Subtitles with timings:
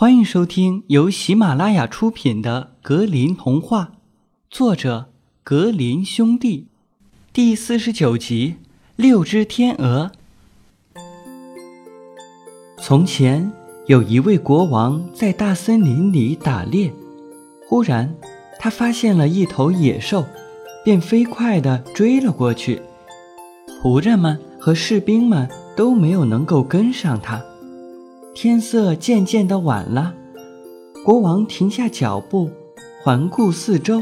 [0.00, 3.82] 欢迎收听由喜马拉雅出品的《格林童话》，
[4.48, 5.10] 作者
[5.42, 6.68] 格林兄弟，
[7.32, 8.54] 第四十九集
[8.94, 10.12] 《六只天鹅》。
[12.80, 13.50] 从前
[13.88, 16.92] 有一位国王在大森林里打猎，
[17.68, 18.14] 忽然
[18.60, 20.24] 他发现了一头野兽，
[20.84, 22.80] 便飞快地追了过去。
[23.82, 27.42] 仆人们和士兵们都没有能够跟上他。
[28.40, 30.14] 天色渐渐的晚了，
[31.04, 32.48] 国王停下脚步，
[33.02, 34.00] 环顾四周，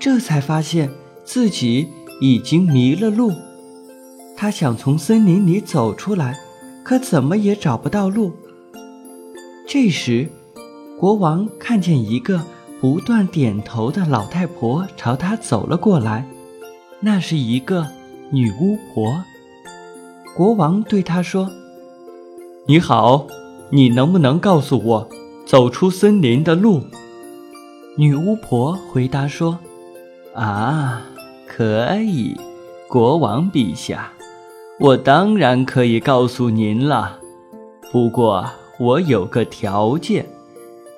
[0.00, 0.90] 这才发现
[1.26, 1.86] 自己
[2.22, 3.30] 已经迷了路。
[4.34, 6.40] 他想从森林里走出来，
[6.82, 8.32] 可怎么也找不到路。
[9.68, 10.26] 这时，
[10.98, 12.40] 国王看见一个
[12.80, 16.26] 不断点头的老太婆朝他走了过来，
[16.98, 17.86] 那是一个
[18.30, 19.22] 女巫婆。
[20.34, 21.50] 国王对她说。
[22.66, 23.26] 你好，
[23.68, 25.08] 你能不能告诉我
[25.44, 26.80] 走出森林的路？
[27.98, 29.58] 女巫婆回答说
[30.34, 31.02] ：“啊，
[31.46, 32.34] 可以，
[32.88, 34.10] 国王陛下，
[34.80, 37.18] 我当然可以告诉您了。
[37.92, 38.48] 不过
[38.80, 40.24] 我有个条件，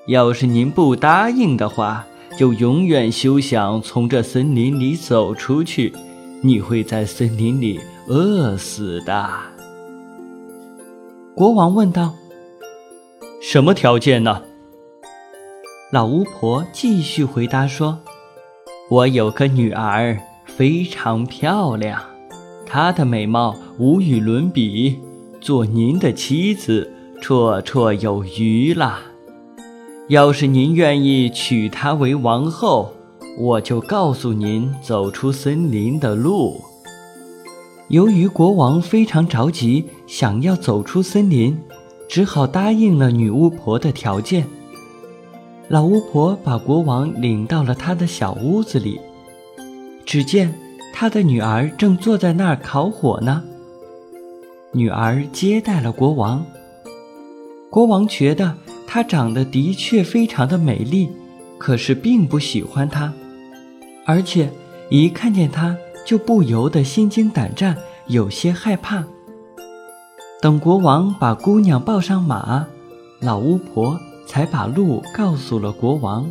[0.07, 2.07] 要是您不答应的话，
[2.39, 5.93] 就永远休想从这森林里走出去，
[6.43, 9.29] 你会在森林里饿死的。”
[11.37, 12.15] 国王问道
[13.43, 14.43] ：“什么条件呢？”
[15.93, 17.99] 老巫婆继续回答说
[18.89, 22.01] ：“我有个女儿，非常漂亮，
[22.65, 24.99] 她的美貌无与伦比，
[25.39, 29.01] 做您的妻子绰绰有余了。
[30.09, 32.95] 要是您愿意娶她为王后，
[33.39, 36.63] 我就告诉您走出森林的路。”
[37.89, 41.57] 由于国王非常着急，想要走出森林，
[42.09, 44.45] 只好答应了女巫婆的条件。
[45.69, 49.01] 老巫婆把国王领到了她的小屋子里，
[50.05, 50.53] 只见
[50.93, 53.45] 她的女儿正坐在那儿烤火呢。
[54.73, 56.45] 女儿接待了国王。
[57.71, 61.09] 国王觉得她长得的确非常的美丽，
[61.57, 63.13] 可是并不喜欢她，
[64.05, 64.51] 而且
[64.91, 65.77] 一看见她。
[66.07, 69.05] 就不由得心惊胆战，有些害怕。
[70.41, 72.65] 等国王把姑娘抱上马，
[73.21, 76.31] 老巫婆才把路告诉了国王。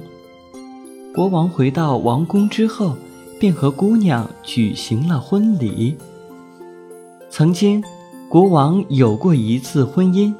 [1.14, 2.96] 国王回到王宫之后，
[3.38, 5.98] 便和姑娘举行了婚礼。
[7.30, 7.84] 曾经，
[8.30, 10.34] 国王有过一次婚姻，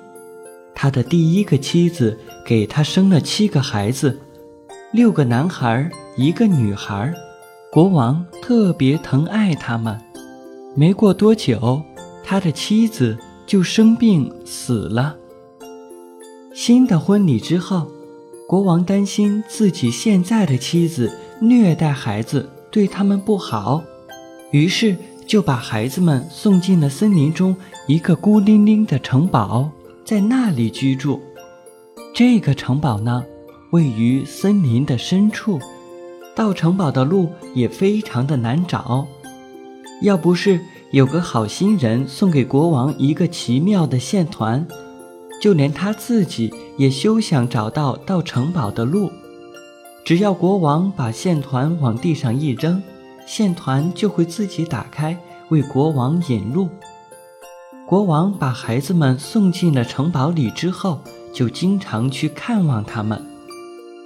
[0.74, 4.18] 他的第一个妻子给他生了七个孩子，
[4.94, 7.14] 六个男孩，一个女孩。
[7.76, 10.00] 国王特别疼爱他们，
[10.78, 11.82] 没过多久，
[12.24, 15.14] 他的妻子就生病死了。
[16.54, 17.92] 新的婚礼之后，
[18.48, 23.84] 国王担心自己现在的妻子虐待孩子，对他们不好，
[24.52, 24.96] 于是
[25.28, 27.54] 就把孩子们送进了森林中
[27.90, 29.70] 一个孤零零的城堡，
[30.06, 31.20] 在那里居住。
[32.14, 33.22] 这个城堡呢，
[33.72, 35.60] 位于森林的深处。
[36.36, 39.08] 到城堡的路也非常的难找，
[40.02, 40.60] 要不是
[40.92, 44.68] 有个好心人送给国王一个奇妙的线团，
[45.42, 49.10] 就连他自己也休想找到到城堡的路。
[50.04, 52.84] 只要国王把线团往地上一扔，
[53.26, 55.18] 线团就会自己打开，
[55.48, 56.70] 为国王引路。
[57.88, 61.00] 国王把孩子们送进了城堡里之后，
[61.34, 63.26] 就经常去看望他们，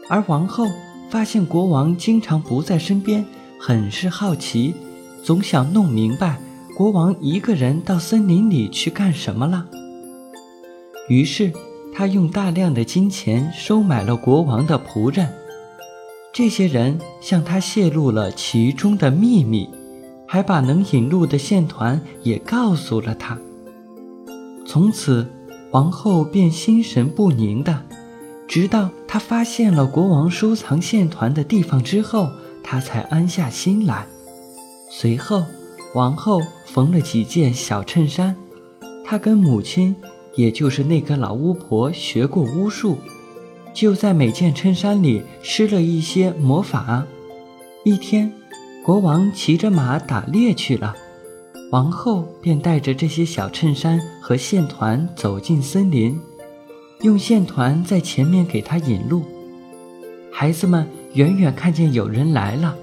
[0.10, 0.68] 而王后。
[1.10, 3.26] 发现国王经常不在身边，
[3.60, 4.76] 很是好奇，
[5.24, 6.40] 总想弄明白
[6.78, 9.66] 国王一个人到森林里去干什么了。
[11.10, 11.52] 于是，
[11.94, 15.28] 他用大量的金钱收买了国王的仆人，
[16.32, 19.68] 这些人向他泄露了其中的秘密，
[20.28, 23.36] 还把能引路的线团也告诉了他。
[24.68, 25.26] 从此，
[25.72, 27.89] 王后便心神不宁的。
[28.50, 32.32] 直到他发现了国王收藏线团的地方之后，
[32.64, 34.08] 他才安下心来。
[34.90, 35.46] 随后，
[35.94, 38.36] 王后缝了几件小衬衫。
[39.06, 39.96] 她跟母亲，
[40.36, 42.98] 也就是那个老巫婆学过巫术，
[43.72, 47.06] 就在每件衬衫里施了一些魔法。
[47.86, 48.34] 一天，
[48.84, 50.96] 国王骑着马打猎去了，
[51.72, 56.20] 王后便带着这些小衬衫和线团走进森林。
[57.02, 59.24] 用线团在前面给他引路，
[60.34, 62.76] 孩子们远远看见有人来了，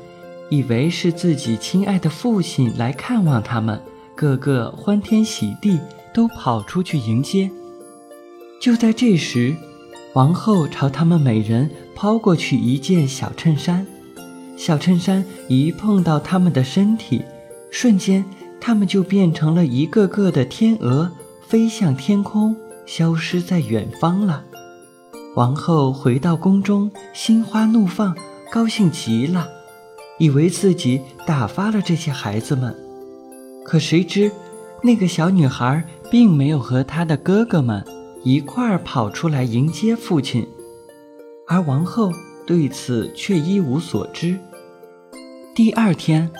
[0.48, 3.78] 以为是自己亲爱的父亲来看望他们，
[4.14, 5.78] 个个欢天喜地，
[6.14, 7.50] 都跑出去迎接。
[8.58, 9.54] 就在这时，
[10.14, 13.86] 王后朝他们每人抛过去一件小衬衫，
[14.56, 17.22] 小衬衫一碰到他们的身体，
[17.70, 18.24] 瞬间
[18.58, 21.12] 他们就变成了一个个的天鹅，
[21.46, 22.56] 飞向天空，
[22.86, 24.44] 消失在远方了。
[25.34, 28.16] 王后回到宫中，心花怒放，
[28.50, 29.48] 高兴极了，
[30.18, 32.74] 以为自己打发了这些孩子们。
[33.64, 34.30] 可谁知，
[34.82, 37.84] 那个小女孩并没有和她的哥哥们
[38.22, 40.48] 一块儿跑出来迎接父亲，
[41.46, 42.10] 而王后
[42.46, 44.38] 对此却一无所知。
[45.54, 46.30] 第二天，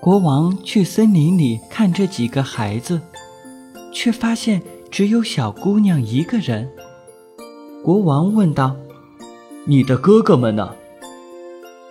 [0.00, 3.00] 国王去森林里看这几个孩子，
[3.94, 4.60] 却发现
[4.92, 6.70] 只有小姑娘一个人。
[7.82, 8.76] 国王问道
[9.64, 10.74] ：“你的哥哥们呢？”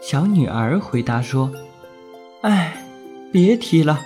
[0.04, 1.52] 小女儿回答说
[2.42, 2.86] ：“哎，
[3.32, 4.00] 别提了，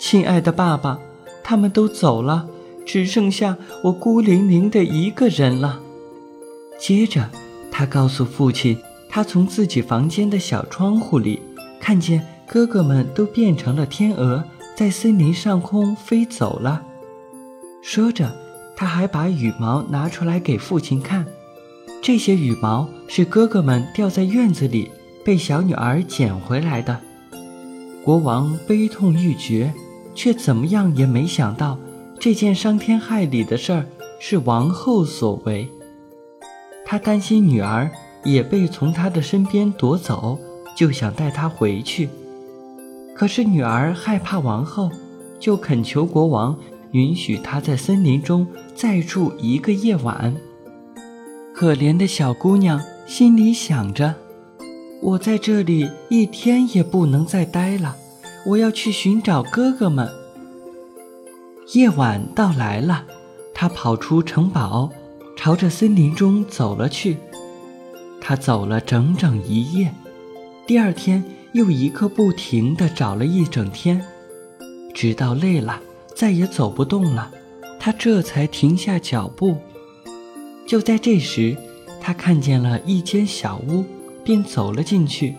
[0.00, 0.98] 亲爱的爸爸，
[1.44, 2.48] 他们都走了，
[2.84, 5.80] 只剩下我孤零零的一个人了。”
[6.76, 7.30] 接着，
[7.70, 8.76] 她告诉父亲，
[9.08, 11.40] 她从自己房间的小窗户里
[11.80, 14.42] 看见哥哥们都变成了天鹅，
[14.76, 16.82] 在森林上空飞走了。
[17.82, 18.30] 说着。
[18.76, 21.26] 他还把羽毛拿出来给父亲看，
[22.00, 24.90] 这些羽毛是哥哥们掉在院子里
[25.22, 26.98] 被小女儿捡回来的。
[28.02, 29.74] 国王悲痛欲绝，
[30.14, 31.78] 却怎么样也没想到
[32.18, 33.84] 这件伤天害理的事儿
[34.18, 35.68] 是王后所为。
[36.86, 37.90] 他担心女儿
[38.24, 40.38] 也被从他的身边夺走，
[40.74, 42.08] 就想带她回去。
[43.14, 44.90] 可是女儿害怕王后，
[45.38, 46.58] 就恳求国王。
[46.92, 50.34] 允许他在森林中再住一个夜晚。
[51.54, 54.14] 可怜的小姑娘心里想着
[55.02, 57.96] ：“我在这里一天也不能再待了，
[58.46, 60.08] 我要去寻找哥哥们。”
[61.74, 63.04] 夜晚到来了，
[63.54, 64.90] 她跑出城堡，
[65.36, 67.18] 朝着森林中走了去。
[68.20, 69.94] 她走了整整一夜，
[70.66, 71.22] 第二天
[71.52, 74.04] 又一刻不停地找了一整天，
[74.94, 75.80] 直到累了。
[76.20, 77.30] 再也走不动了，
[77.78, 79.56] 他这才停下脚步。
[80.66, 81.56] 就在这时，
[81.98, 83.86] 他看见了一间小屋，
[84.22, 85.34] 便走了进去。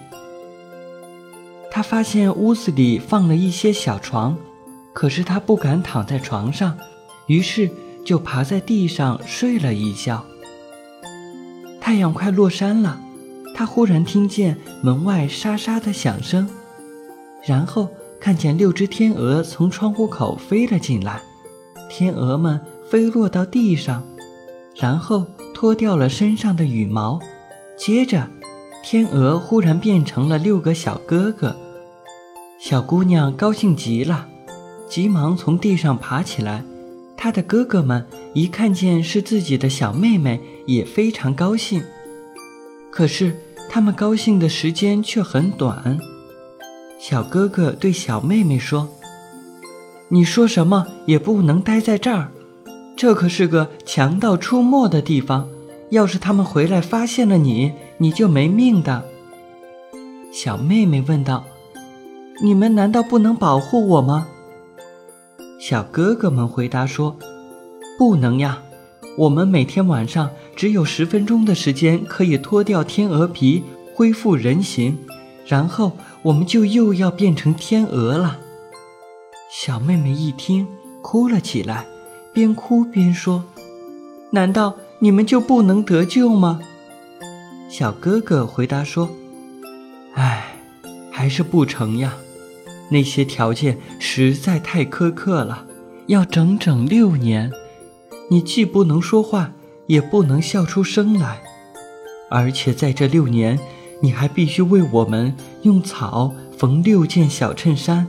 [1.69, 4.35] 他发现屋子里放了一些小床，
[4.91, 6.75] 可是他不敢躺在床上，
[7.27, 7.69] 于是
[8.03, 10.25] 就爬在地上睡了一觉。
[11.79, 12.99] 太阳快落山了，
[13.53, 16.49] 他忽然听见门外沙沙的响声，
[17.45, 17.87] 然后。
[18.21, 21.19] 看见六只天鹅从窗户口飞了进来，
[21.89, 24.03] 天鹅们飞落到地上，
[24.75, 25.25] 然后
[25.55, 27.19] 脱掉了身上的羽毛。
[27.75, 28.27] 接着，
[28.83, 31.55] 天鹅忽然变成了六个小哥哥。
[32.59, 34.27] 小姑娘高兴极了，
[34.87, 36.63] 急忙从地上爬起来。
[37.17, 41.83] 她的哥哥们一看见是自己的小妹妹，也非常高兴。
[42.91, 43.35] 可是，
[43.67, 45.97] 他们高兴的时间却很短。
[47.03, 48.87] 小哥哥对小妹妹说
[50.09, 52.29] ：“你说什么也不能待在这儿，
[52.95, 55.47] 这可是个强盗出没的地方。
[55.89, 59.03] 要是他们回来发现了你，你就没命的。”
[60.31, 61.43] 小妹妹问道
[62.43, 64.27] ：“你们难道不能保护我吗？”
[65.59, 67.17] 小哥哥们回答说
[67.97, 68.61] ：“不能呀，
[69.17, 73.63] 我们每天晚上只有十分钟的时间可以脱掉天鹅皮，
[73.95, 74.95] 恢复人形，
[75.51, 75.91] 然后。”
[76.23, 78.37] 我们就又要变成天鹅了。
[79.51, 80.67] 小妹妹一听，
[81.01, 81.87] 哭了起来，
[82.31, 83.43] 边哭边说
[84.33, 86.61] ：“难道你们就不能得救吗？”
[87.67, 89.09] 小哥哥回答说
[90.13, 90.57] ：“唉，
[91.11, 92.13] 还是不成呀。
[92.91, 95.65] 那些条件实在太苛刻了，
[96.05, 97.51] 要整整六年。
[98.29, 99.53] 你既不能说话，
[99.87, 101.41] 也不能笑出声来，
[102.29, 103.57] 而且在这六年。”
[104.01, 108.07] 你还必须为我们用草缝六件小衬衫，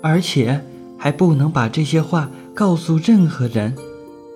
[0.00, 0.64] 而且
[0.98, 3.76] 还不能把这些话告诉任何人，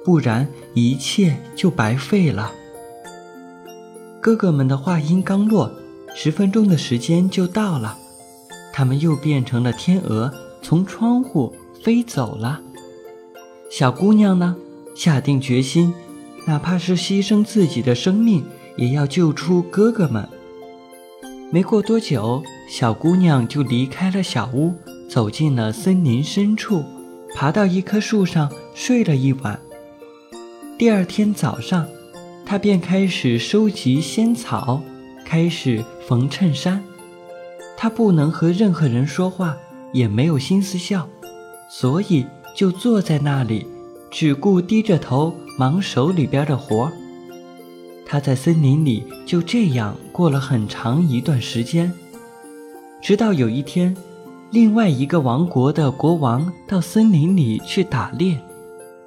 [0.05, 2.53] 不然一切就白费了。
[4.21, 5.73] 哥哥们的话音刚落，
[6.15, 7.97] 十分钟的时间就到了，
[8.73, 12.61] 他们又变成了天鹅，从窗户飞走了。
[13.71, 14.57] 小姑娘呢，
[14.95, 15.95] 下定决心，
[16.47, 18.45] 哪怕是牺牲自己的生命，
[18.77, 20.29] 也要救出哥哥们。
[21.49, 24.75] 没过多久，小姑娘就离开了小屋，
[25.09, 26.85] 走进了森林深处，
[27.37, 29.59] 爬到一棵树上睡了一晚。
[30.77, 31.87] 第二天早上，
[32.45, 34.83] 她便开始收集仙草，
[35.25, 36.83] 开始缝衬衫。
[37.77, 39.57] 她不能和任何人说话，
[39.93, 41.09] 也没有心思笑，
[41.71, 42.27] 所以
[42.57, 43.65] 就坐在那里，
[44.11, 46.91] 只顾低着头忙手里边的活
[48.09, 51.93] 他在森林里就这样过了很长一段时间，
[53.03, 53.97] 直到有一天，
[54.53, 58.41] 另外一个王国的国王到森林里去打猎，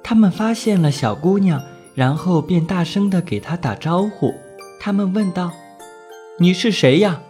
[0.02, 1.62] 他们发现了小姑娘，
[1.94, 4.34] 然后便大声地给她打招呼。
[4.78, 5.50] 他们问道
[6.38, 7.22] ：“你是谁呀？”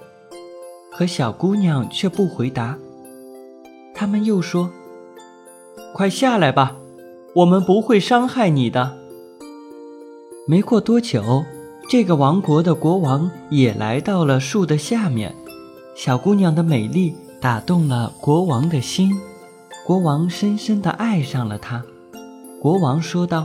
[0.93, 2.77] 可小姑娘却不回答。
[3.95, 4.71] 他们又说
[5.95, 6.77] ：“快下来吧，
[7.37, 8.99] 我们不会伤害你的。”
[10.49, 11.45] 没过多久。
[11.91, 15.35] 这个王国的国王也来到了树的下面，
[15.97, 19.11] 小姑娘的美丽打动了国王的心，
[19.85, 21.83] 国王深深地爱上了她。
[22.63, 23.45] 国王说道：“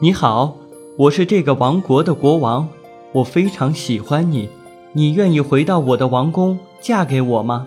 [0.00, 0.56] 你好，
[0.96, 2.66] 我是这个王国的国王，
[3.12, 4.48] 我非常喜欢你，
[4.94, 7.66] 你愿意回到我的王宫嫁给我吗？”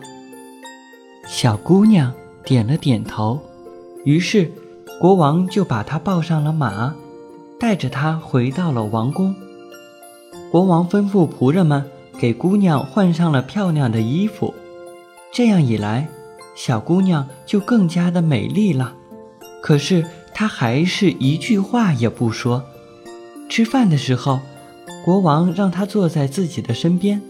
[1.30, 2.12] 小姑娘
[2.44, 3.40] 点了点头，
[4.06, 4.52] 于是
[5.00, 6.96] 国王就把她抱上了马，
[7.60, 9.36] 带着她回到了王宫。
[10.52, 11.86] 国王吩咐仆人们
[12.20, 14.54] 给姑娘换上了漂亮的衣服，
[15.32, 16.08] 这样一来，
[16.56, 18.96] 小姑娘就更加的美丽了。
[19.62, 20.04] 可是
[20.34, 22.64] 她还是一句话也不说。
[23.48, 24.40] 吃饭的时候，
[25.06, 27.22] 国王让她坐在自己的身边。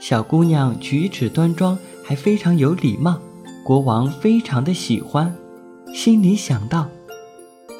[0.00, 3.18] 小姑娘举止端庄，还非常有礼貌，
[3.62, 5.34] 国王非常的喜欢，
[5.94, 6.88] 心里想到：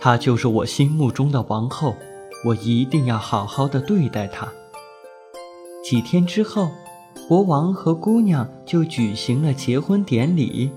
[0.03, 1.95] 她就是我心目中的王后。
[2.45, 4.49] 我一定要好好的对待她。
[5.83, 6.71] 几天之后，
[7.29, 10.71] 国王和姑娘就举行了结婚典礼。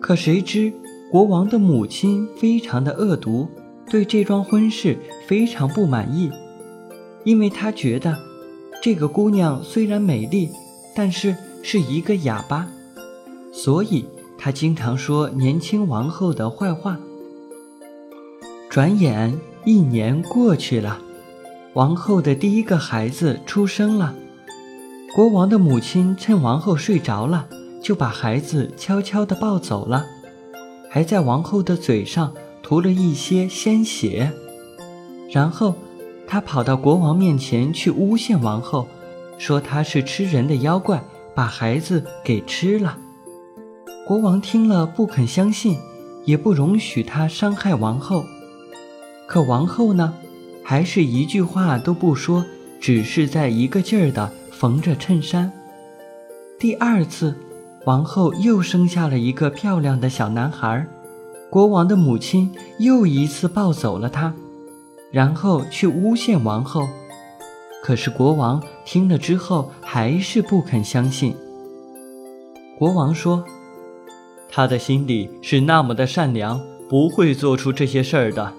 [0.00, 0.72] 可谁知，
[1.10, 3.48] 国王的母亲非常的恶毒，
[3.90, 6.30] 对这桩婚事非常不满意，
[7.24, 8.16] 因为她觉得
[8.82, 10.50] 这个姑娘虽然美丽，
[10.94, 12.68] 但是是一个哑巴，
[13.52, 14.04] 所以
[14.36, 16.98] 她经常说年轻王后的坏话。
[18.68, 19.38] 转眼。
[19.64, 20.98] 一年过去了，
[21.74, 24.14] 王后的第一个孩子出生了。
[25.14, 27.46] 国王的母亲趁王后睡着了，
[27.80, 30.04] 就把孩子悄悄地抱走了，
[30.90, 34.32] 还在王后的嘴上涂了一些鲜血。
[35.30, 35.74] 然后，
[36.26, 38.88] 他跑到国王面前去诬陷王后，
[39.38, 41.04] 说她是吃人的妖怪，
[41.34, 42.98] 把孩子给吃了。
[44.06, 45.78] 国王听了不肯相信，
[46.24, 48.24] 也不容许他伤害王后。
[49.32, 50.12] 可王后呢，
[50.62, 52.44] 还是一句话都不说，
[52.78, 55.50] 只是在一个劲儿地缝着衬衫。
[56.58, 57.34] 第二次，
[57.86, 60.86] 王后又生下了一个漂亮的小男孩，
[61.48, 64.34] 国王的母亲又一次抱走了他，
[65.10, 66.86] 然后去诬陷王后。
[67.82, 71.34] 可是国王听了之后还是不肯相信。
[72.78, 73.42] 国王说
[74.52, 78.52] ：“他的心里是那么的善良，不会做出这些事儿的。”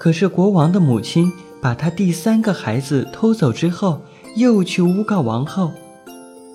[0.00, 1.30] 可是国王的母亲
[1.60, 4.00] 把他第三个孩子偷走之后，
[4.34, 5.72] 又去诬告王后，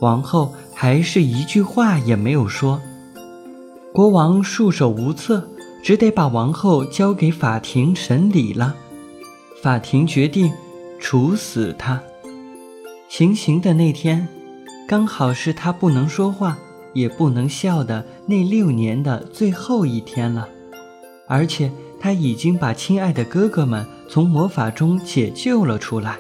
[0.02, 2.82] 王后还是一句话也没有说。
[3.94, 5.48] 国王束手无策，
[5.84, 8.76] 只得把王后交给法庭审理了。
[9.62, 10.52] 法庭决定
[11.00, 12.02] 处死他。
[13.08, 14.28] 行刑的那天，
[14.88, 16.58] 刚好是他不能说话
[16.96, 20.50] 也不能笑的那六年的最后一天了，
[21.28, 21.72] 而且。
[22.06, 26.20] 他已经把亲爱的哥哥们从魔法中解救了出来，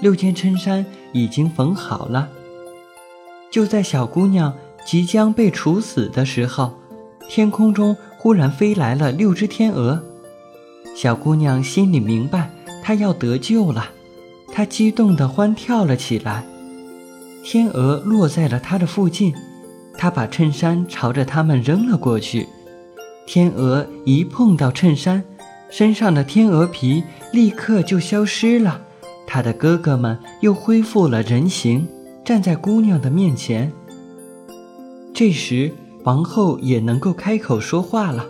[0.00, 2.30] 六件衬衫已经缝好了。
[3.50, 4.54] 就在小姑娘
[4.86, 6.72] 即将被处死的时候，
[7.28, 10.02] 天空中忽然飞来了六只天鹅。
[10.96, 12.50] 小姑娘心里明白，
[12.82, 13.90] 她要得救了，
[14.50, 16.46] 她激动地欢跳了起来。
[17.44, 19.34] 天鹅落在了她的附近，
[19.98, 22.48] 她把衬衫朝着他们扔了过去。
[23.26, 25.22] 天鹅一碰到衬衫，
[25.70, 28.82] 身上的天鹅皮立刻就消失了。
[29.26, 31.86] 他的哥哥们又恢复了人形，
[32.24, 33.72] 站在姑娘的面前。
[35.14, 35.72] 这时，
[36.02, 38.26] 王后也能够开口说话了。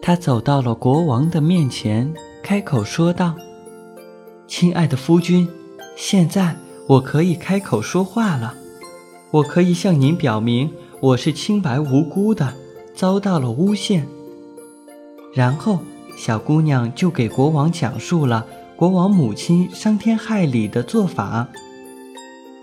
[0.00, 3.34] 她走到了国王的面前，开口说道
[4.46, 5.48] ：“亲爱的夫君，
[5.96, 8.54] 现在我可以开口说话了。
[9.32, 12.54] 我可以向您表明，我是清白无辜的，
[12.94, 14.06] 遭到了诬陷。”
[15.34, 15.78] 然后，
[16.16, 21.48] 小姑娘就给国王讲述了国王母亲伤天害理的做法。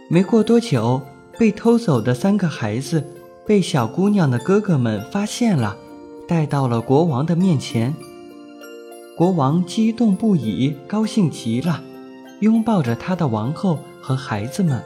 [0.09, 1.01] 没过多久，
[1.37, 3.03] 被偷走的三个孩子
[3.45, 5.77] 被小姑娘的哥哥们发现了，
[6.27, 7.93] 带到了国王的面前。
[9.15, 11.81] 国王激动不已，高兴极了，
[12.41, 14.83] 拥抱着他的王后和孩子们，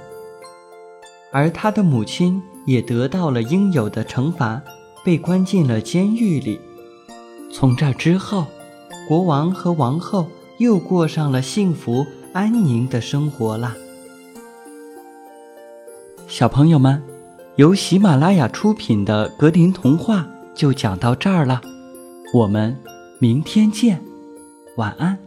[1.32, 4.62] 而他的母亲也得到了应有的惩罚，
[5.04, 6.60] 被关进了监狱里。
[7.52, 8.46] 从这之后，
[9.08, 10.28] 国王和王后
[10.58, 13.76] 又过上了幸福安宁的生活啦。
[16.28, 17.04] 小朋友们，
[17.58, 21.62] 由喜马拉雅出品的格林童话就讲到这儿了，
[22.34, 22.78] 我们
[23.20, 24.02] 明天见，
[24.78, 25.18] 晚安。